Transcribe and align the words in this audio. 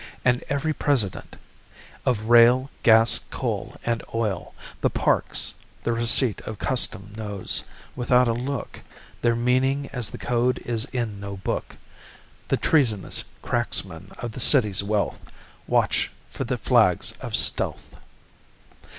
And 0.25 0.43
every 0.49 0.73
president 0.73 1.37
Of 2.07 2.23
rail, 2.23 2.71
gas, 2.81 3.19
coal 3.29 3.75
and 3.85 4.01
oil, 4.15 4.55
the 4.81 4.89
parks, 4.89 5.53
The 5.83 5.93
receipt 5.93 6.41
of 6.41 6.57
custom 6.57 7.13
knows, 7.15 7.65
without 7.95 8.27
a 8.27 8.33
look, 8.33 8.81
Their 9.21 9.35
meaning 9.35 9.89
as 9.93 10.09
the 10.09 10.17
code 10.17 10.57
is 10.65 10.85
in 10.85 11.19
no 11.19 11.37
book. 11.37 11.77
The 12.47 12.57
treasonous 12.57 13.23
cracksmen 13.43 14.11
of 14.17 14.31
the 14.31 14.39
city's 14.39 14.81
wealth 14.81 15.23
Watch 15.67 16.09
for 16.31 16.45
the 16.45 16.57
flags 16.57 17.11
of 17.21 17.35
stealth! 17.35 17.95